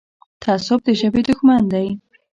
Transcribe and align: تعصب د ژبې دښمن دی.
تعصب 0.43 0.79
د 0.85 0.87
ژبې 0.99 1.21
دښمن 1.27 1.63
دی. 1.73 1.87